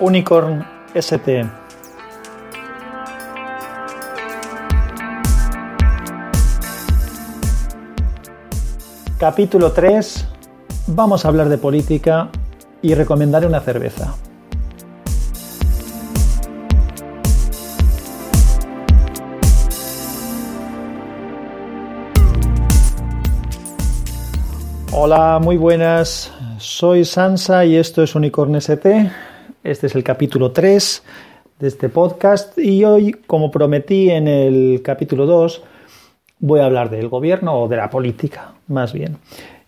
Unicorn 0.00 0.64
ST. 0.94 1.44
Capítulo 9.18 9.72
3. 9.72 10.28
Vamos 10.88 11.24
a 11.24 11.28
hablar 11.28 11.48
de 11.48 11.58
política 11.58 12.28
y 12.82 12.94
recomendaré 12.94 13.46
una 13.46 13.60
cerveza. 13.60 14.16
Hola, 24.92 25.38
muy 25.40 25.56
buenas. 25.56 26.32
Soy 26.58 27.04
Sansa 27.04 27.64
y 27.64 27.76
esto 27.76 28.02
es 28.02 28.14
Unicorn 28.14 28.56
ST. 28.56 29.10
Este 29.64 29.86
es 29.86 29.94
el 29.94 30.04
capítulo 30.04 30.52
3 30.52 31.02
de 31.58 31.68
este 31.68 31.88
podcast 31.88 32.58
y 32.58 32.84
hoy, 32.84 33.12
como 33.26 33.50
prometí 33.50 34.10
en 34.10 34.28
el 34.28 34.82
capítulo 34.84 35.24
2, 35.24 35.62
voy 36.40 36.60
a 36.60 36.66
hablar 36.66 36.90
del 36.90 37.08
gobierno 37.08 37.62
o 37.62 37.66
de 37.66 37.78
la 37.78 37.88
política, 37.88 38.52
más 38.68 38.92
bien. 38.92 39.16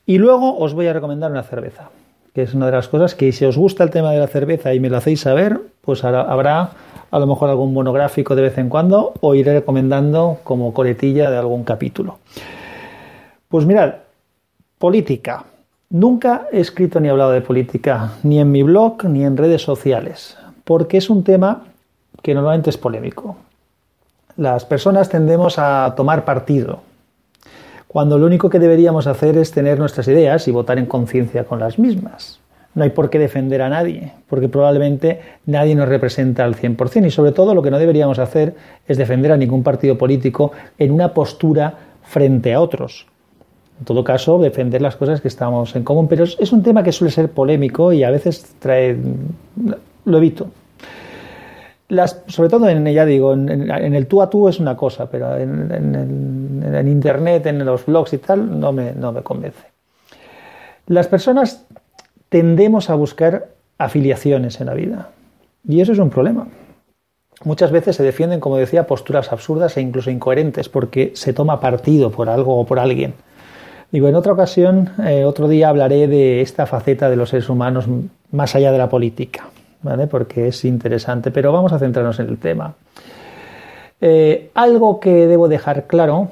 Y 0.05 0.19
luego 0.19 0.59
os 0.59 0.75
voy 0.75 0.87
a 0.87 0.93
recomendar 0.93 1.31
una 1.31 1.45
cerveza, 1.45 1.89
que 2.35 2.43
es 2.43 2.53
una 2.53 2.67
de 2.67 2.73
las 2.73 2.89
cosas 2.89 3.15
que 3.15 3.33
si 3.33 3.47
os 3.47 3.57
gusta 3.57 3.85
el 3.85 3.91
tema 3.91 4.13
de 4.13 4.19
la 4.19 4.27
cerveza 4.27 4.75
y 4.75 4.81
me 4.81 4.91
lo 4.91 4.99
hacéis 4.99 5.21
saber, 5.21 5.63
pues 5.81 6.05
habrá 6.05 6.73
a 7.11 7.19
lo 7.19 7.27
mejor 7.27 7.49
algún 7.49 7.73
monográfico 7.73 8.37
de 8.37 8.43
vez 8.43 8.59
en 8.59 8.69
cuando 8.69 9.15
o 9.21 9.35
iré 9.35 9.55
recomendando 9.55 10.41
como 10.45 10.75
coletilla 10.75 11.31
de 11.31 11.39
algún 11.39 11.65
capítulo. 11.65 12.19
Pues 13.49 13.65
mirad, 13.65 13.95
política. 14.77 15.47
Nunca 15.97 16.47
he 16.53 16.61
escrito 16.61 17.01
ni 17.01 17.09
hablado 17.09 17.31
de 17.31 17.41
política, 17.41 18.13
ni 18.23 18.39
en 18.39 18.53
mi 18.53 18.63
blog, 18.63 19.03
ni 19.05 19.25
en 19.25 19.39
redes 19.39 19.63
sociales, 19.63 20.37
porque 20.65 20.99
es 20.99 21.09
un 21.09 21.25
tema 21.25 21.63
que 22.21 22.35
normalmente 22.35 22.69
es 22.69 22.77
polémico. 22.77 23.39
Las 24.37 24.67
personas 24.67 25.09
tendemos 25.09 25.59
a 25.59 25.95
tomar 25.97 26.27
partido, 26.27 26.81
cuando 27.89 28.19
lo 28.19 28.27
único 28.27 28.51
que 28.51 28.59
deberíamos 28.59 29.07
hacer 29.07 29.39
es 29.39 29.53
tener 29.53 29.79
nuestras 29.79 30.07
ideas 30.09 30.47
y 30.49 30.51
votar 30.51 30.79
en 30.79 30.85
conciencia 30.85 31.45
con 31.45 31.61
las 31.61 31.79
mismas. 31.79 32.41
No 32.75 32.85
hay 32.85 32.91
por 32.91 33.09
qué 33.09 33.19
defender 33.19 33.63
a 33.63 33.71
nadie, 33.71 34.13
porque 34.29 34.51
probablemente 34.51 35.23
nadie 35.47 35.75
nos 35.75 35.89
representa 35.89 36.45
al 36.45 36.57
100%. 36.57 37.07
Y 37.07 37.11
sobre 37.11 37.33
todo 37.33 37.55
lo 37.55 37.63
que 37.63 37.71
no 37.71 37.79
deberíamos 37.79 38.19
hacer 38.19 38.55
es 38.87 38.99
defender 38.99 39.33
a 39.33 39.39
ningún 39.39 39.63
partido 39.63 39.97
político 39.97 40.53
en 40.77 40.91
una 40.91 41.15
postura 41.15 41.73
frente 42.03 42.53
a 42.53 42.61
otros. 42.61 43.07
En 43.79 43.85
todo 43.85 44.03
caso, 44.05 44.39
defender 44.39 44.81
las 44.81 44.97
cosas 44.97 45.21
que 45.21 45.29
estamos 45.29 45.77
en 45.77 45.85
común. 45.85 46.09
Pero 46.09 46.25
es 46.25 46.53
un 46.53 46.63
tema 46.63 46.83
que 46.83 46.93
suele 46.93 47.11
ser 47.11 47.31
polémico 47.31 47.93
y 47.93 48.05
a 48.05 48.11
veces 48.11 48.55
trae. 48.59 48.97
Lo 50.05 50.19
evito. 50.19 50.49
Las, 51.89 52.23
sobre 52.27 52.49
todo 52.49 52.69
en, 52.69 52.85
ya 52.87 53.05
digo, 53.05 53.33
en, 53.33 53.71
el 53.71 54.07
tú 54.07 54.21
a 54.21 54.29
tú 54.29 54.49
es 54.49 54.59
una 54.59 54.77
cosa, 54.77 55.09
pero 55.09 55.37
en, 55.37 56.89
internet, 56.89 57.47
en 57.47 57.65
los 57.65 57.87
blogs 57.87 58.13
y 58.13 58.19
tal, 58.19 58.59
no 58.59 58.73
me, 58.73 58.93
no 58.93 59.13
me 59.13 59.23
convence. 59.23 59.67
Las 60.87 61.07
personas 61.07 61.65
tendemos 62.29 62.91
a 62.91 62.95
buscar 62.95 63.49
afiliaciones 63.79 64.61
en 64.61 64.67
la 64.67 64.75
vida. 64.75 65.11
Y 65.69 65.81
eso 65.81 65.93
es 65.93 65.99
un 65.99 66.11
problema. 66.11 66.49
Muchas 67.45 67.71
veces 67.71 67.97
se 67.97 68.03
defienden, 68.03 68.41
como 68.41 68.57
decía, 68.57 68.87
posturas 68.87 69.31
absurdas 69.31 69.77
e 69.77 69.81
incluso 69.81 70.11
incoherentes 70.11 70.69
porque 70.69 71.13
se 71.15 71.33
toma 71.33 71.61
partido 71.61 72.11
por 72.11 72.29
algo 72.29 72.59
o 72.59 72.65
por 72.65 72.79
alguien. 72.79 73.15
Digo, 73.93 74.09
en 74.09 74.17
otra 74.17 74.33
ocasión, 74.33 74.91
eh, 75.05 75.25
otro 75.25 75.49
día 75.49 75.69
hablaré 75.69 76.09
de 76.09 76.41
esta 76.41 76.67
faceta 76.67 77.09
de 77.09 77.17
los 77.17 77.31
seres 77.31 77.49
humanos 77.49 77.87
más 78.33 78.55
allá 78.57 78.73
de 78.73 78.79
la 78.79 78.89
política, 78.89 79.49
¿vale? 79.83 80.07
Porque 80.07 80.49
es 80.49 80.65
interesante, 80.65 81.31
pero 81.31 81.53
vamos 81.53 81.73
a 81.73 81.79
centrarnos 81.79 82.19
en 82.19 82.29
el 82.29 82.39
tema. 82.39 82.75
Eh, 84.01 84.51
algo 84.55 84.99
que 84.99 85.27
debo 85.27 85.49
dejar 85.49 85.87
claro 85.87 86.31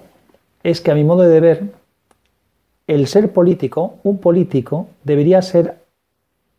es 0.62 0.81
que 0.81 0.91
a 0.91 0.94
mi 0.94 1.04
modo 1.04 1.22
de 1.22 1.41
ver, 1.41 1.62
el 2.87 3.06
ser 3.06 3.32
político, 3.32 3.94
un 4.03 4.19
político, 4.19 4.88
debería 5.04 5.41
ser 5.41 5.76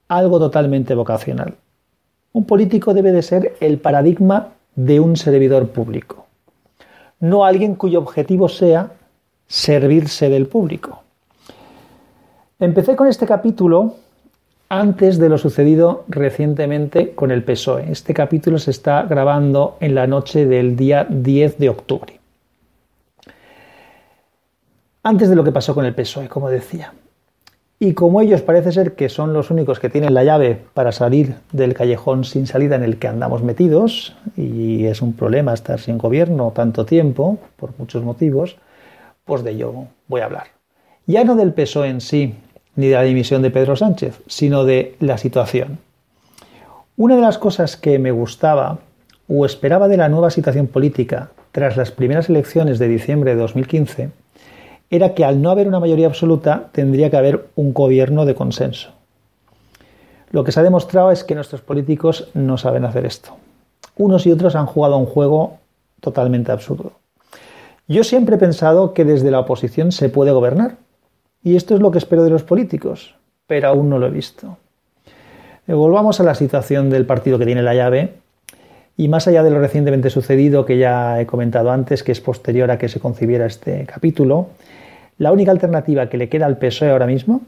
algo 0.08 0.40
totalmente 0.40 0.96
vocacional. 0.96 1.56
Un 2.32 2.46
político 2.46 2.94
debe 2.94 3.12
de 3.12 3.22
ser 3.22 3.56
el 3.60 3.80
paradigma 3.80 4.50
de 4.76 5.00
un 5.00 5.18
servidor 5.18 5.70
público, 5.70 6.26
no 7.20 7.46
alguien 7.46 7.76
cuyo 7.76 8.00
objetivo 8.00 8.50
sea 8.50 8.92
servirse 9.48 10.30
del 10.30 10.48
público. 10.48 11.04
Empecé 12.60 12.96
con 12.96 13.08
este 13.08 13.26
capítulo 13.26 13.96
antes 14.70 15.18
de 15.18 15.30
lo 15.30 15.38
sucedido 15.38 16.06
recientemente 16.08 17.12
con 17.12 17.32
el 17.32 17.44
PSOE. 17.44 17.92
Este 17.92 18.14
capítulo 18.14 18.58
se 18.58 18.72
está 18.72 19.04
grabando 19.04 19.78
en 19.80 19.94
la 19.94 20.08
noche 20.08 20.46
del 20.46 20.76
día 20.76 21.06
10 21.10 21.58
de 21.58 21.70
octubre. 21.70 22.20
Antes 25.04 25.30
de 25.30 25.36
lo 25.36 25.44
que 25.44 25.52
pasó 25.52 25.76
con 25.76 25.86
el 25.86 25.94
PSOE, 25.94 26.28
como 26.28 26.50
decía. 26.50 26.94
Y 27.78 27.94
como 27.94 28.22
ellos 28.22 28.42
parece 28.42 28.72
ser 28.72 28.96
que 28.96 29.10
son 29.10 29.34
los 29.34 29.52
únicos 29.52 29.80
que 29.80 29.90
tienen 29.90 30.14
la 30.14 30.24
llave 30.24 30.60
para 30.74 30.92
salir 30.94 31.36
del 31.52 31.74
callejón 31.74 32.24
sin 32.24 32.48
salida 32.48 32.76
en 32.76 32.84
el 32.84 32.98
que 32.98 33.10
andamos 33.10 33.44
metidos, 33.44 34.16
y 34.38 34.86
es 34.86 35.02
un 35.02 35.14
problema 35.14 35.54
estar 35.54 35.80
sin 35.80 35.98
gobierno 35.98 36.52
tanto 36.56 36.86
tiempo, 36.86 37.38
por 37.58 37.72
muchos 37.78 38.02
motivos, 38.04 38.56
pues 39.26 39.44
de 39.44 39.52
ello 39.52 39.74
voy 40.08 40.22
a 40.22 40.26
hablar. 40.26 40.48
Ya 41.08 41.24
no 41.24 41.36
del 41.36 41.54
PSOE 41.54 41.90
en 41.90 42.02
sí, 42.02 42.36
ni 42.76 42.88
de 42.88 42.96
la 42.96 43.04
dimisión 43.04 43.42
de 43.42 43.52
Pedro 43.52 43.76
Sánchez, 43.76 44.22
sino 44.28 44.64
de 44.64 44.96
la 45.00 45.18
situación. 45.18 45.80
Una 46.98 47.16
de 47.16 47.22
las 47.22 47.38
cosas 47.38 47.78
que 47.78 48.00
me 48.00 48.12
gustaba 48.12 48.80
o 49.28 49.46
esperaba 49.46 49.88
de 49.88 49.98
la 49.98 50.10
nueva 50.10 50.30
situación 50.30 50.68
política 50.68 51.32
tras 51.52 51.78
las 51.78 51.92
primeras 51.92 52.30
elecciones 52.30 52.80
de 52.80 52.88
diciembre 52.88 53.36
de 53.36 53.42
2015 53.42 54.10
era 54.90 55.14
que 55.14 55.26
al 55.26 55.42
no 55.42 55.50
haber 55.50 55.68
una 55.68 55.80
mayoría 55.80 56.08
absoluta 56.08 56.70
tendría 56.72 57.10
que 57.10 57.18
haber 57.18 57.48
un 57.56 57.74
gobierno 57.74 58.26
de 58.26 58.36
consenso. 58.36 58.92
Lo 60.30 60.44
que 60.44 60.52
se 60.52 60.60
ha 60.60 60.64
demostrado 60.64 61.12
es 61.12 61.24
que 61.24 61.36
nuestros 61.36 61.62
políticos 61.62 62.30
no 62.34 62.58
saben 62.58 62.86
hacer 62.86 63.06
esto. 63.06 63.36
Unos 63.98 64.26
y 64.26 64.32
otros 64.32 64.56
han 64.56 64.66
jugado 64.66 64.98
un 64.98 65.06
juego 65.06 65.58
totalmente 66.02 66.52
absurdo. 66.52 66.94
Yo 67.88 68.04
siempre 68.04 68.36
he 68.36 68.40
pensado 68.40 68.94
que 68.94 69.06
desde 69.06 69.30
la 69.30 69.40
oposición 69.40 69.92
se 69.92 70.10
puede 70.10 70.32
gobernar. 70.32 70.78
Y 71.44 71.56
esto 71.56 71.76
es 71.76 71.82
lo 71.82 71.92
que 71.92 72.00
espero 72.00 72.24
de 72.24 72.32
los 72.32 72.44
políticos, 72.44 73.16
pero 73.46 73.68
aún 73.68 73.90
no 73.90 74.00
lo 74.00 74.08
he 74.08 74.12
visto. 74.12 74.58
Eh, 75.68 75.74
volvamos 75.74 76.20
a 76.20 76.24
la 76.24 76.34
situación 76.34 76.90
del 76.90 77.06
partido 77.06 77.38
que 77.38 77.46
tiene 77.46 77.62
la 77.62 77.76
llave. 77.76 78.14
Y 78.98 79.08
más 79.08 79.28
allá 79.28 79.44
de 79.44 79.52
lo 79.52 79.60
recientemente 79.60 80.10
sucedido 80.10 80.66
que 80.66 80.78
ya 80.80 81.22
he 81.22 81.28
comentado 81.28 81.70
antes, 81.70 82.02
que 82.02 82.12
es 82.12 82.22
posterior 82.22 82.72
a 82.72 82.80
que 82.80 82.90
se 82.90 83.00
concibiera 83.00 83.46
este 83.46 83.86
capítulo, 83.86 84.48
la 85.18 85.32
única 85.32 85.52
alternativa 85.52 86.10
que 86.10 86.18
le 86.18 86.30
queda 86.30 86.46
al 86.46 86.58
PSOE 86.58 86.90
ahora 86.90 87.06
mismo 87.06 87.42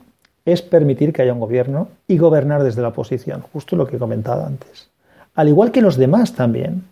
es 0.45 0.61
permitir 0.61 1.13
que 1.13 1.23
haya 1.23 1.33
un 1.33 1.39
gobierno 1.39 1.89
y 2.07 2.17
gobernar 2.17 2.63
desde 2.63 2.81
la 2.81 2.89
oposición, 2.89 3.41
justo 3.53 3.75
lo 3.75 3.87
que 3.87 3.95
he 3.95 3.99
comentado 3.99 4.45
antes. 4.45 4.89
Al 5.35 5.47
igual 5.49 5.71
que 5.71 5.81
los 5.81 5.97
demás 5.97 6.33
también, 6.33 6.83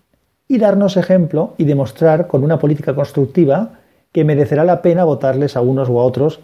y 0.47 0.57
darnos 0.57 0.97
ejemplo 0.97 1.53
y 1.57 1.65
demostrar 1.65 2.27
con 2.27 2.43
una 2.43 2.59
política 2.59 2.93
constructiva 2.93 3.79
que 4.11 4.23
merecerá 4.23 4.63
la 4.63 4.81
pena 4.81 5.03
votarles 5.03 5.57
a 5.57 5.61
unos 5.61 5.89
u 5.89 5.99
a 5.99 6.03
otros 6.03 6.39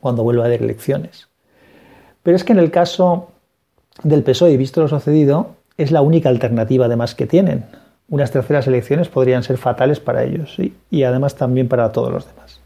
cuando 0.00 0.22
vuelva 0.22 0.44
a 0.44 0.46
haber 0.46 0.62
elecciones. 0.62 1.28
Pero 2.22 2.36
es 2.36 2.44
que 2.44 2.52
en 2.52 2.58
el 2.58 2.70
caso 2.70 3.30
del 4.02 4.22
PSOE, 4.22 4.56
visto 4.56 4.80
lo 4.80 4.88
sucedido, 4.88 5.56
es 5.76 5.90
la 5.90 6.02
única 6.02 6.28
alternativa 6.28 6.86
además 6.86 7.14
que 7.14 7.26
tienen. 7.26 7.64
Unas 8.08 8.30
terceras 8.30 8.66
elecciones 8.66 9.08
podrían 9.08 9.42
ser 9.42 9.58
fatales 9.58 10.00
para 10.00 10.24
ellos 10.24 10.56
y 10.90 11.02
además 11.02 11.36
también 11.36 11.68
para 11.68 11.90
todos 11.92 12.12
los 12.12 12.26
demás, 12.26 12.60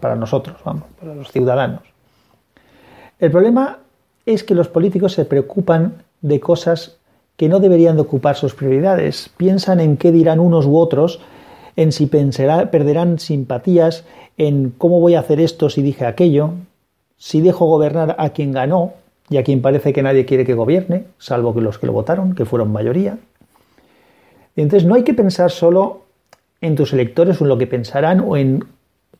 para 0.00 0.14
nosotros, 0.14 0.56
vamos, 0.64 0.84
para 1.00 1.14
los 1.14 1.30
ciudadanos. 1.30 1.82
El 3.18 3.30
problema 3.30 3.78
es 4.26 4.44
que 4.44 4.54
los 4.54 4.68
políticos 4.68 5.12
se 5.12 5.24
preocupan 5.24 6.02
de 6.20 6.40
cosas 6.40 6.96
que 7.36 7.48
no 7.48 7.60
deberían 7.60 7.96
de 7.96 8.02
ocupar 8.02 8.36
sus 8.36 8.54
prioridades. 8.54 9.30
Piensan 9.36 9.80
en 9.80 9.96
qué 9.96 10.12
dirán 10.12 10.40
unos 10.40 10.66
u 10.66 10.76
otros, 10.76 11.20
en 11.76 11.92
si 11.92 12.06
perderán 12.06 13.18
simpatías, 13.18 14.04
en 14.36 14.70
cómo 14.70 15.00
voy 15.00 15.14
a 15.14 15.20
hacer 15.20 15.40
esto 15.40 15.68
si 15.70 15.82
dije 15.82 16.06
aquello, 16.06 16.50
si 17.16 17.40
dejo 17.40 17.66
gobernar 17.66 18.16
a 18.18 18.30
quien 18.30 18.52
ganó 18.52 18.92
y 19.28 19.38
a 19.38 19.44
quien 19.44 19.62
parece 19.62 19.92
que 19.92 20.02
nadie 20.02 20.26
quiere 20.26 20.44
que 20.44 20.54
gobierne, 20.54 21.04
salvo 21.18 21.54
que 21.54 21.60
los 21.60 21.78
que 21.78 21.86
lo 21.86 21.92
votaron, 21.92 22.34
que 22.34 22.44
fueron 22.44 22.72
mayoría. 22.72 23.18
Entonces 24.56 24.86
no 24.86 24.94
hay 24.94 25.02
que 25.02 25.14
pensar 25.14 25.50
solo 25.50 26.02
en 26.60 26.76
tus 26.76 26.92
electores 26.92 27.40
o 27.40 27.44
en 27.44 27.48
lo 27.48 27.58
que 27.58 27.66
pensarán 27.66 28.20
o 28.20 28.36
en 28.36 28.64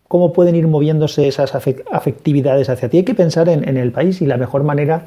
cómo 0.07 0.33
pueden 0.33 0.55
ir 0.55 0.69
moviéndose 0.69 1.27
esas 1.27 1.55
afectividades 1.55 2.69
hacia 2.69 2.89
ti. 2.89 2.99
Hay 2.99 3.05
que 3.05 3.15
pensar 3.15 3.49
en, 3.49 3.69
en 3.69 3.77
el 3.77 3.91
país 3.91 4.23
y 4.23 4.27
la 4.27 4.37
mejor 4.37 4.63
manera 4.63 5.07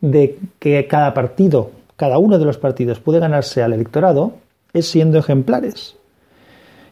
de 0.00 0.38
que 0.58 0.86
cada 0.86 1.14
partido 1.14 1.70
cada 2.02 2.18
uno 2.18 2.36
de 2.40 2.44
los 2.44 2.58
partidos 2.58 2.98
puede 2.98 3.20
ganarse 3.20 3.62
al 3.62 3.72
electorado 3.72 4.32
es 4.72 4.88
siendo 4.88 5.20
ejemplares. 5.20 5.94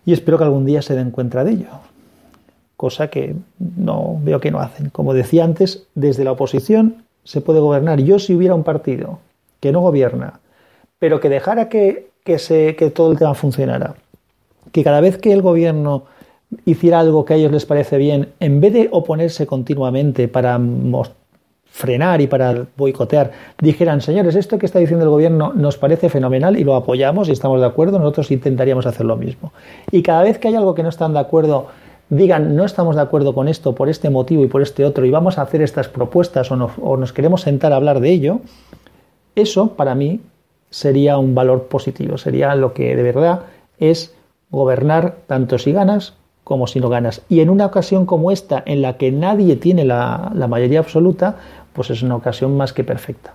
Y 0.07 0.13
espero 0.13 0.39
que 0.39 0.45
algún 0.45 0.65
día 0.65 0.83
se 0.83 0.95
den 0.95 1.11
cuenta 1.11 1.43
de 1.43 1.51
ello. 1.51 1.67
Cosa 2.77 3.09
que 3.09 3.35
no 3.59 4.21
veo 4.23 4.39
que 4.39 4.53
no 4.53 4.61
hacen. 4.61 4.91
Como 4.91 5.13
decía 5.13 5.43
antes, 5.43 5.89
desde 5.97 6.23
la 6.23 6.31
oposición 6.31 7.03
se 7.25 7.41
puede 7.41 7.59
gobernar. 7.59 7.99
Yo 7.99 8.21
si 8.21 8.37
hubiera 8.37 8.55
un 8.55 8.63
partido 8.63 9.19
que 9.59 9.73
no 9.73 9.81
gobierna, 9.81 10.39
pero 11.01 11.19
que 11.19 11.29
dejara 11.29 11.69
que, 11.69 12.07
se, 12.39 12.77
que 12.77 12.91
todo 12.91 13.11
el 13.11 13.19
tema 13.19 13.35
funcionara. 13.35 13.97
Que 14.71 14.85
cada 14.85 15.01
vez 15.01 15.19
que 15.19 15.33
el 15.33 15.43
gobierno 15.43 16.05
hiciera 16.67 17.01
algo 17.01 17.25
que 17.25 17.35
a 17.35 17.37
ellos 17.37 17.51
les 17.51 17.67
parece 17.67 17.99
bien, 17.99 18.29
en 18.39 18.61
vez 18.61 18.73
de 18.75 18.89
oponerse 18.93 19.45
continuamente 19.45 20.29
para 20.29 20.61
frenar 21.71 22.21
y 22.21 22.27
para 22.27 22.67
boicotear, 22.77 23.31
dijeran, 23.61 24.01
señores, 24.01 24.35
esto 24.35 24.59
que 24.59 24.67
está 24.67 24.79
diciendo 24.79 25.05
el 25.05 25.11
gobierno 25.11 25.53
nos 25.55 25.79
parece 25.79 26.09
fenomenal 26.09 26.59
y 26.59 26.65
lo 26.65 26.75
apoyamos 26.75 27.29
y 27.29 27.33
estamos 27.33 27.61
de 27.61 27.67
acuerdo, 27.67 27.99
nosotros 27.99 28.31
intentaríamos 28.31 28.87
hacer 28.87 29.07
lo 29.07 29.17
mismo. 29.17 29.53
Y 29.91 30.03
cada 30.03 30.23
vez 30.23 30.39
que 30.39 30.49
hay 30.49 30.57
algo 30.57 30.75
que 30.75 30.83
no 30.83 30.89
están 30.89 31.13
de 31.13 31.21
acuerdo, 31.21 31.69
digan, 32.09 32.57
no 32.57 32.65
estamos 32.65 32.97
de 32.97 33.03
acuerdo 33.03 33.35
con 33.35 33.49
esto 33.49 33.75
por 33.75 33.89
este 33.89 34.11
motivo 34.11 34.43
y 34.43 34.49
por 34.49 34.63
este 34.63 34.85
otro 34.85 35.07
y 35.07 35.11
vamos 35.11 35.39
a 35.39 35.43
hacer 35.43 35.63
estas 35.63 35.89
propuestas 35.89 36.51
o 36.51 36.57
nos, 36.57 36.73
o 36.81 36.97
nos 36.97 37.13
queremos 37.13 37.43
sentar 37.43 37.73
a 37.73 37.77
hablar 37.77 38.01
de 38.01 38.11
ello, 38.11 38.41
eso 39.37 39.75
para 39.75 39.95
mí 39.95 40.21
sería 40.71 41.19
un 41.19 41.35
valor 41.35 41.69
positivo, 41.69 42.19
sería 42.19 42.55
lo 42.57 42.75
que 42.75 42.97
de 42.97 43.03
verdad 43.03 43.43
es 43.79 44.15
gobernar 44.51 45.19
tanto 45.27 45.59
si 45.59 45.73
ganas 45.73 46.15
como 46.51 46.67
si 46.67 46.81
no 46.81 46.89
ganas. 46.89 47.23
Y 47.29 47.41
en 47.41 47.49
una 47.51 47.67
ocasión 47.67 48.07
como 48.07 48.33
esta, 48.33 48.61
en 48.67 48.83
la 48.83 48.97
que 48.97 49.13
nadie 49.13 49.55
tiene 49.55 49.85
la, 49.85 50.33
mayoría 50.49 50.81
absoluta, 50.81 51.37
pues 51.73 51.91
es 51.91 52.03
una 52.03 52.17
ocasión 52.17 52.57
más 52.57 52.73
que 52.73 52.85
perfecta. 52.85 53.35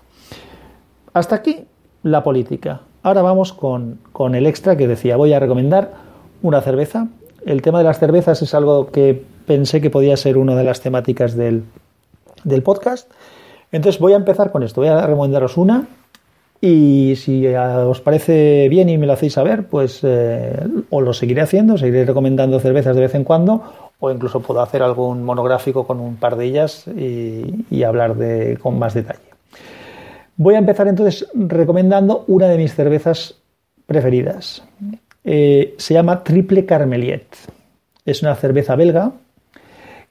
Hasta 1.14 1.36
aquí 1.36 1.66
la 2.04 2.24
política. 2.24 2.82
Ahora 3.04 3.22
vamos 3.22 3.54
con, 3.54 4.00
con, 4.12 4.36
el 4.36 4.46
extra 4.46 4.76
que 4.76 4.88
decía, 4.88 5.16
voy 5.18 5.34
a 5.34 5.40
recomendar 5.40 5.94
una 6.42 6.62
cerveza. 6.62 7.08
El 7.46 7.62
tema 7.62 7.80
de 7.80 7.86
las 7.86 8.00
cervezas 8.00 8.42
es 8.42 8.54
algo 8.54 8.92
que 8.92 9.24
pensé 9.46 9.82
que 9.82 9.90
podía 9.90 10.18
ser 10.18 10.38
una 10.38 10.56
de 10.56 10.64
las 10.64 10.82
temáticas 10.82 11.36
del, 11.36 11.64
del 12.44 12.64
podcast. 12.64 13.10
Entonces 13.72 14.00
voy 14.00 14.14
a 14.14 14.18
empezar 14.18 14.52
con 14.52 14.64
esto. 14.64 14.82
Voy 14.82 14.90
a 14.90 15.06
recomendaros 15.06 15.58
una 15.58 15.88
y 16.62 17.16
si 17.18 17.46
os 17.48 18.02
parece 18.02 18.68
bien 18.70 18.90
y 18.90 18.98
me 18.98 19.06
lo 19.06 19.14
hacéis 19.14 19.34
saber, 19.34 19.68
pues 19.68 20.00
eh, 20.04 20.58
os 20.90 21.04
lo 21.04 21.14
seguiré 21.14 21.42
haciendo, 21.42 21.78
seguiré 21.78 22.06
recomendando 22.06 22.60
cervezas 22.60 22.96
de 22.96 23.02
vez 23.02 23.16
en 23.16 23.24
cuando, 23.24 23.92
o 24.00 24.12
incluso 24.12 24.40
puedo 24.40 24.62
hacer 24.62 24.82
algún 24.82 25.24
monográfico 25.24 25.86
con 25.86 26.00
un 26.00 26.16
par 26.16 26.36
de 26.36 26.46
ellas 26.46 26.86
y, 26.88 27.84
hablar 27.84 28.16
de, 28.16 28.58
con 28.62 28.80
más 28.80 28.94
detalle. 28.94 29.20
Voy 30.38 30.56
a 30.56 30.60
empezar 30.60 30.88
entonces 30.88 31.28
recomendando 31.34 32.26
una 32.28 32.48
de 32.48 32.58
mis 32.58 32.74
cervezas 32.74 33.36
preferidas. 33.86 34.64
Eh, 35.24 35.76
se 35.78 35.94
llama 35.94 36.24
Triple 36.24 36.66
Carmeliet. 36.66 37.28
Es 38.06 38.22
una 38.22 38.36
cerveza 38.36 38.76
belga 38.76 39.14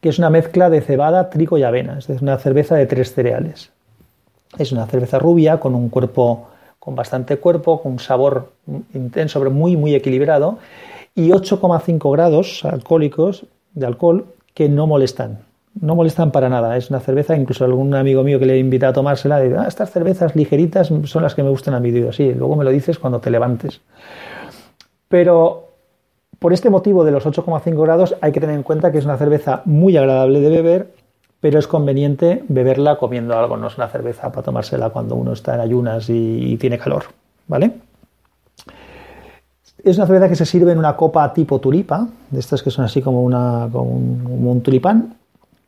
que 0.00 0.10
es 0.10 0.18
una 0.18 0.28
mezcla 0.28 0.68
de 0.68 0.82
cebada, 0.82 1.30
trigo 1.30 1.56
y 1.56 1.62
avena. 1.62 1.98
Es 1.98 2.08
una 2.20 2.36
cerveza 2.36 2.74
de 2.74 2.84
tres 2.84 3.14
cereales. 3.14 3.70
Es 4.58 4.72
una 4.72 4.86
cerveza 4.86 5.18
rubia 5.18 5.58
con 5.58 5.74
un 5.74 5.88
cuerpo, 5.88 6.48
con 6.78 6.94
bastante 6.94 7.38
cuerpo, 7.38 7.82
con 7.82 7.92
un 7.92 7.98
sabor 7.98 8.52
intenso, 8.94 9.38
pero 9.38 9.50
muy, 9.50 9.76
muy 9.76 9.94
equilibrado, 9.94 10.58
y 11.14 11.30
8,5 11.30 12.12
grados 12.12 12.64
alcohólicos 12.64 13.46
de 13.74 13.86
alcohol 13.86 14.26
que 14.54 14.68
no 14.68 14.86
molestan. 14.86 15.40
No 15.80 15.96
molestan 15.96 16.30
para 16.30 16.48
nada. 16.48 16.76
Es 16.76 16.90
una 16.90 17.00
cerveza, 17.00 17.36
incluso 17.36 17.64
algún 17.64 17.94
amigo 17.94 18.22
mío 18.22 18.38
que 18.38 18.46
le 18.46 18.54
he 18.54 18.58
invitado 18.58 18.90
a 18.90 18.94
tomársela, 18.94 19.40
dice, 19.40 19.56
ah, 19.58 19.66
estas 19.66 19.90
cervezas 19.90 20.36
ligeritas 20.36 20.92
son 21.04 21.22
las 21.22 21.34
que 21.34 21.42
me 21.42 21.50
gustan 21.50 21.74
a 21.74 21.80
mí. 21.80 21.90
Digo, 21.90 22.12
sí, 22.12 22.32
luego 22.32 22.54
me 22.54 22.64
lo 22.64 22.70
dices 22.70 22.98
cuando 22.98 23.20
te 23.20 23.30
levantes. 23.30 23.80
Pero 25.08 25.68
por 26.38 26.52
este 26.52 26.70
motivo 26.70 27.04
de 27.04 27.10
los 27.10 27.26
8,5 27.26 27.82
grados 27.82 28.14
hay 28.20 28.30
que 28.30 28.40
tener 28.40 28.54
en 28.54 28.62
cuenta 28.62 28.92
que 28.92 28.98
es 28.98 29.04
una 29.04 29.16
cerveza 29.16 29.62
muy 29.64 29.96
agradable 29.96 30.40
de 30.40 30.50
beber 30.50 30.88
pero 31.44 31.58
es 31.58 31.66
conveniente 31.66 32.42
beberla 32.48 32.96
comiendo 32.96 33.38
algo, 33.38 33.58
no 33.58 33.66
es 33.66 33.76
una 33.76 33.86
cerveza 33.88 34.32
para 34.32 34.44
tomársela 34.44 34.88
cuando 34.88 35.14
uno 35.14 35.34
está 35.34 35.54
en 35.54 35.60
ayunas 35.60 36.08
y, 36.08 36.56
tiene 36.56 36.78
calor, 36.78 37.04
¿vale? 37.46 37.72
Es 39.82 39.98
una 39.98 40.06
cerveza 40.06 40.30
que 40.30 40.36
se 40.36 40.46
sirve 40.46 40.72
en 40.72 40.78
una 40.78 40.96
copa 40.96 41.30
tipo 41.34 41.60
tulipa, 41.60 42.08
de 42.30 42.40
estas 42.40 42.62
que 42.62 42.70
son 42.70 42.86
así 42.86 43.02
como, 43.02 43.22
una, 43.22 43.66
un, 43.66 44.62
tulipán, 44.64 45.16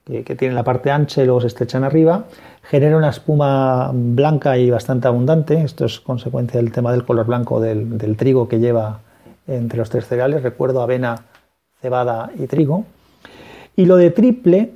que, 0.06 0.22
tiene 0.22 0.54
la 0.54 0.64
parte 0.64 0.90
ancha 0.90 1.22
y 1.22 1.26
luego 1.26 1.42
se 1.42 1.48
estrechan 1.48 1.84
arriba. 1.84 2.24
Genera 2.62 2.96
una 2.96 3.10
espuma 3.10 3.90
blanca 3.92 4.56
y 4.56 4.70
bastante 4.70 5.08
abundante. 5.08 5.60
Esto 5.60 5.84
es 5.84 6.00
consecuencia 6.00 6.58
del 6.58 6.72
tema 6.72 6.90
del 6.90 7.04
color 7.04 7.26
blanco 7.26 7.60
del, 7.60 7.98
del 7.98 8.16
trigo 8.16 8.48
que 8.48 8.60
lleva 8.60 9.00
entre 9.46 9.76
los 9.76 9.90
tres 9.90 10.06
cereales. 10.06 10.42
Recuerdo 10.42 10.80
avena, 10.80 11.16
cebada 11.82 12.30
y 12.38 12.46
trigo. 12.46 12.86
Y 13.76 13.84
lo 13.84 13.96
de 13.96 14.10
triple 14.10 14.72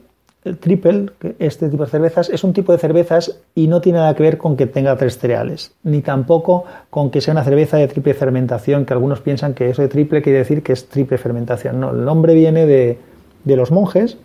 triple, 0.59 1.11
este 1.39 1.69
tipo 1.69 1.85
de 1.85 1.91
cervezas, 1.91 2.31
es 2.31 2.45
un 2.45 2.53
tipo 2.53 2.73
de 2.73 2.79
cervezas 2.79 3.41
y 3.55 3.69
no 3.69 3.81
tiene 3.81 3.99
nada 3.99 4.15
que 4.15 4.23
ver 4.23 4.39
con 4.39 4.57
que 4.57 4.67
tenga 4.67 4.97
tres 4.97 5.19
cereales, 5.19 5.73
ni 5.83 6.01
tampoco 6.01 6.65
con 6.89 7.11
que 7.11 7.21
sea 7.21 7.33
una 7.33 7.45
cerveza 7.45 7.77
de 7.77 7.89
triple 7.89 8.15
fermentación, 8.15 8.87
que 8.87 8.95
algunos 8.95 9.21
piensan 9.21 9.53
que 9.53 9.69
eso 9.69 9.83
de 9.83 9.89
triple 9.89 10.23
quiere 10.23 10.39
decir 10.39 10.63
que 10.63 10.73
es 10.73 10.89
triple 10.89 11.19
fermentación. 11.19 11.79
No, 11.79 11.91
el 11.91 12.05
nombre 12.05 12.35
viene 12.35 12.65
de, 12.67 12.99
los 13.45 13.71
monjes 13.71 14.17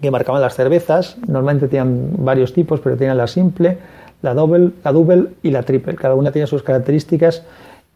que 0.00 0.10
marcaban 0.10 0.42
las 0.42 0.54
cervezas, 0.54 1.16
normalmente 1.26 1.68
tenían 1.68 2.10
varios 2.18 2.52
tipos, 2.52 2.80
pero 2.80 2.96
tenían 2.96 3.16
la 3.16 3.26
simple, 3.26 3.78
la 4.22 4.34
double, 4.34 4.70
la 4.84 4.92
double 4.92 5.28
y 5.42 5.50
la 5.50 5.62
triple. 5.62 5.96
Cada 5.96 6.14
una 6.14 6.30
tiene 6.30 6.46
sus 6.46 6.62
características. 6.62 7.44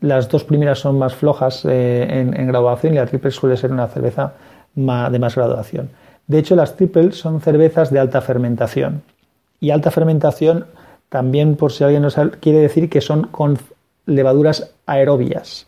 Las 0.01 0.29
dos 0.29 0.45
primeras 0.45 0.79
son 0.79 0.99
más 0.99 1.15
flojas 1.15 1.65
eh, 1.69 2.07
en 2.09 2.47
graduación 2.47 2.95
y 2.95 2.97
la 2.97 3.07
triple 3.07 3.31
suele 3.31 3.57
ser 3.57 3.71
una 3.71 3.87
cerveza 3.87 4.33
de 4.75 5.19
más 5.19 5.35
graduación. 5.35 5.91
De 6.31 6.39
hecho, 6.39 6.55
las 6.55 6.77
triples 6.77 7.17
son 7.17 7.41
cervezas 7.41 7.91
de 7.91 7.99
alta 7.99 8.21
fermentación. 8.21 9.03
Y 9.59 9.71
alta 9.71 9.91
fermentación 9.91 10.67
también, 11.09 11.57
por 11.57 11.73
si 11.73 11.83
alguien 11.83 12.03
no 12.03 12.11
sabe, 12.11 12.39
quiere 12.39 12.61
decir 12.61 12.89
que 12.89 13.01
son 13.01 13.25
con 13.25 13.59
levaduras 14.07 14.71
aerobias. 14.87 15.67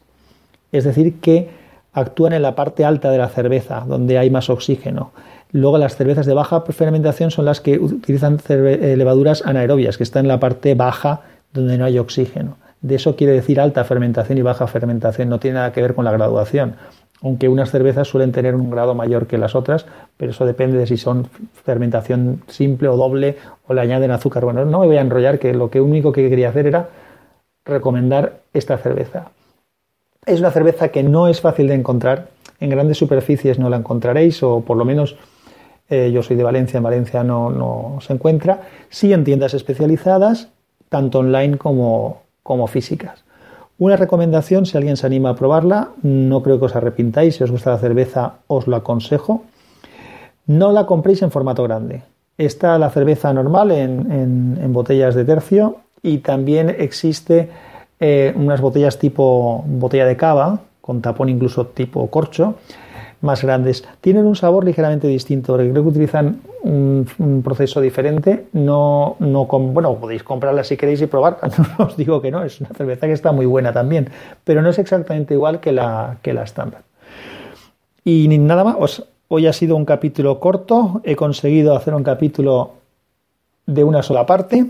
Es 0.70 0.84
decir, 0.84 1.18
que 1.18 1.50
actúan 1.92 2.32
en 2.32 2.42
la 2.42 2.54
parte 2.54 2.84
alta 2.84 3.10
de 3.10 3.18
la 3.18 3.28
cerveza, 3.28 3.82
donde 3.88 4.18
hay 4.18 4.30
más 4.30 4.50
oxígeno. 4.50 5.10
Luego 5.50 5.78
las 5.78 5.96
cervezas 5.96 6.26
de 6.26 6.34
baja 6.34 6.60
fermentación 6.60 7.32
son 7.32 7.44
las 7.44 7.60
que 7.60 7.80
utilizan 7.80 8.38
eh, 8.48 8.94
levaduras 8.96 9.42
anaerobias, 9.44 9.96
que 9.96 10.04
están 10.04 10.26
en 10.26 10.28
la 10.28 10.38
parte 10.38 10.76
baja 10.76 11.22
donde 11.52 11.76
no 11.76 11.86
hay 11.86 11.98
oxígeno. 11.98 12.56
De 12.80 12.94
eso 12.94 13.16
quiere 13.16 13.32
decir 13.32 13.60
alta 13.60 13.82
fermentación 13.82 14.38
y 14.38 14.42
baja 14.42 14.68
fermentación, 14.68 15.28
no 15.28 15.40
tiene 15.40 15.56
nada 15.56 15.72
que 15.72 15.82
ver 15.82 15.96
con 15.96 16.04
la 16.04 16.12
graduación 16.12 16.76
aunque 17.22 17.48
unas 17.48 17.70
cervezas 17.70 18.08
suelen 18.08 18.32
tener 18.32 18.54
un 18.54 18.70
grado 18.70 18.94
mayor 18.94 19.26
que 19.26 19.38
las 19.38 19.54
otras, 19.54 19.86
pero 20.16 20.32
eso 20.32 20.44
depende 20.44 20.76
de 20.76 20.86
si 20.86 20.96
son 20.96 21.28
fermentación 21.64 22.42
simple 22.48 22.88
o 22.88 22.96
doble 22.96 23.36
o 23.66 23.74
le 23.74 23.80
añaden 23.80 24.10
azúcar. 24.10 24.44
Bueno, 24.44 24.64
no 24.64 24.80
me 24.80 24.86
voy 24.86 24.96
a 24.96 25.00
enrollar, 25.00 25.38
que 25.38 25.54
lo 25.54 25.70
único 25.74 26.12
que 26.12 26.28
quería 26.28 26.48
hacer 26.48 26.66
era 26.66 26.88
recomendar 27.64 28.40
esta 28.52 28.76
cerveza. 28.76 29.30
Es 30.26 30.40
una 30.40 30.50
cerveza 30.50 30.88
que 30.88 31.02
no 31.02 31.28
es 31.28 31.40
fácil 31.40 31.68
de 31.68 31.74
encontrar, 31.74 32.28
en 32.58 32.70
grandes 32.70 32.98
superficies 32.98 33.58
no 33.58 33.70
la 33.70 33.76
encontraréis, 33.76 34.42
o 34.42 34.60
por 34.60 34.76
lo 34.76 34.84
menos 34.84 35.16
eh, 35.88 36.10
yo 36.12 36.22
soy 36.22 36.36
de 36.36 36.44
Valencia, 36.44 36.78
en 36.78 36.84
Valencia 36.84 37.22
no, 37.22 37.98
se 38.00 38.12
encuentra, 38.12 38.62
sí 38.88 39.12
en 39.12 39.24
tiendas 39.24 39.54
especializadas, 39.54 40.48
tanto 40.88 41.20
online 41.20 41.56
como 41.56 42.22
físicas. 42.66 43.24
Una 43.82 43.96
recomendación, 43.96 44.64
si 44.64 44.76
alguien 44.76 44.96
se 44.96 45.08
anima 45.08 45.30
a 45.30 45.34
probarla, 45.34 45.88
no 46.04 46.40
creo 46.44 46.60
que 46.60 46.66
os 46.66 46.76
arrepintáis, 46.76 47.34
si 47.34 47.42
os 47.42 47.50
gusta 47.50 47.72
la 47.72 47.78
cerveza 47.78 48.34
os 48.46 48.68
lo 48.68 48.76
aconsejo. 48.76 49.42
No 50.46 50.70
la 50.70 50.86
compréis 50.86 51.20
en 51.22 51.32
formato 51.32 51.64
grande. 51.64 52.04
Está 52.38 52.78
la 52.78 52.90
cerveza 52.90 53.32
normal 53.32 53.72
en, 53.72 54.72
botellas 54.72 55.16
de 55.16 55.24
tercio 55.24 55.78
y 56.00 56.18
también 56.18 56.70
existe 56.78 57.50
eh, 57.98 58.32
unas 58.36 58.60
botellas 58.60 59.00
tipo 59.00 59.64
botella 59.66 60.06
de 60.06 60.16
cava, 60.16 60.60
con 60.80 61.02
tapón 61.02 61.28
incluso 61.28 61.66
tipo 61.66 62.06
corcho, 62.06 62.54
más 63.22 63.42
grandes. 63.42 63.84
Tienen 64.00 64.26
un 64.26 64.36
sabor 64.36 64.64
ligeramente 64.64 65.06
distinto, 65.08 65.54
creo 65.54 65.72
que 65.72 65.80
utilizan 65.80 66.40
un, 66.62 67.06
proceso 67.42 67.80
diferente. 67.80 68.46
No, 68.52 69.16
no 69.18 69.46
bueno, 69.46 69.94
podéis 69.96 70.22
comprarla 70.22 70.64
si 70.64 70.76
queréis 70.76 71.00
y 71.00 71.06
probar. 71.06 71.38
No 71.78 71.86
os 71.86 71.96
digo 71.96 72.20
que 72.20 72.30
no, 72.30 72.44
es 72.44 72.60
una 72.60 72.70
cerveza 72.70 73.06
que 73.06 73.12
está 73.12 73.32
muy 73.32 73.46
buena 73.46 73.72
también, 73.72 74.10
pero 74.44 74.60
no 74.60 74.70
es 74.70 74.78
exactamente 74.78 75.34
igual 75.34 75.60
que 75.60 75.72
la, 75.72 76.18
que 76.22 76.32
la 76.32 76.42
estándar. 76.42 76.82
Y 78.04 78.26
nada 78.38 78.64
más, 78.64 79.04
hoy 79.28 79.46
ha 79.46 79.52
sido 79.52 79.76
un 79.76 79.84
capítulo 79.84 80.40
corto. 80.40 81.00
He 81.04 81.16
conseguido 81.16 81.76
hacer 81.76 81.94
un 81.94 82.02
capítulo 82.02 82.72
de 83.66 83.84
una 83.84 84.02
sola 84.02 84.26
parte. 84.26 84.66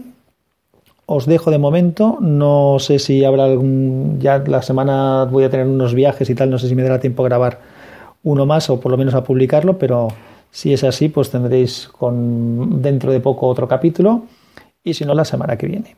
Os 1.07 1.25
dejo 1.27 1.51
de 1.51 1.59
momento. 1.59 2.19
No 2.21 2.77
sé 2.79 2.99
si 2.99 3.25
habrá 3.25 3.45
algún. 3.45 4.19
Ya 4.21 4.39
la 4.47 4.61
semana 4.61 5.25
voy 5.31 5.45
a 5.45 5.51
tener 5.51 5.67
unos 5.67 5.95
viajes 5.95 6.29
y 6.29 6.35
tal. 6.35 6.51
No 6.51 6.59
sé 6.59 6.69
si 6.69 6.75
me 6.75 6.83
dará 6.83 7.01
tiempo 7.01 7.25
a 7.25 7.29
grabar 7.29 7.59
uno 8.25 8.47
más 8.47 8.71
o 8.71 8.81
por 8.81 8.93
lo 8.93 8.99
menos 8.99 9.14
a 9.14 9.25
publicarlo, 9.25 9.79
pero 9.79 10.09
si 10.50 10.73
es 10.73 10.85
así, 10.85 11.09
pues 11.09 11.31
tendréis 11.31 11.88
con, 11.88 12.83
dentro 12.83 13.11
de 13.12 13.21
poco 13.21 13.47
otro 13.47 13.67
capítulo 13.67 14.25
y 14.85 14.95
si 14.95 15.05
no, 15.05 15.14
la 15.14 15.25
semana 15.25 15.57
que 15.57 15.67
viene. 15.67 15.97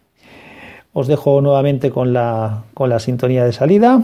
Os 0.93 1.09
dejo 1.09 1.41
nuevamente 1.41 1.91
con 1.91 2.13
la, 2.13 2.63
con 2.73 2.89
la 2.89 3.01
sintonía 3.01 3.45
de 3.45 3.53
salida, 3.53 4.01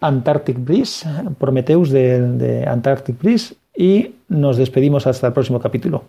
Antarctic, 0.00 0.58
Breeze, 0.58 1.08
Prometheus 1.38 1.90
de, 1.90 2.20
de 2.20 2.66
Antarctic 2.66 3.20
Breeze, 3.22 3.54
y 3.76 4.16
nos 4.28 4.56
despedimos 4.56 5.06
hasta 5.06 5.28
el 5.28 5.32
próximo 5.32 5.60
capítulo. 5.60 6.02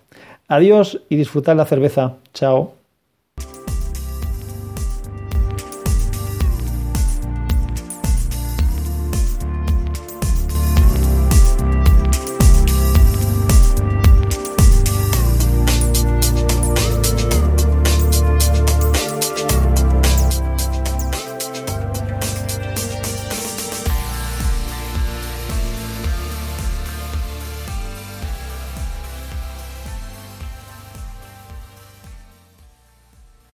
Adiós 0.48 1.00
y 1.10 1.16
disfrutad 1.16 1.56
la 1.56 1.66
cerveza. 1.66 2.16
Chao. 2.34 2.79